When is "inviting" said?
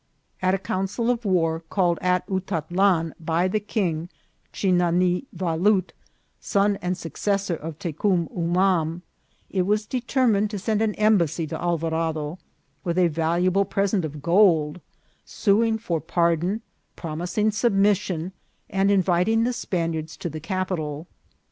18.89-19.43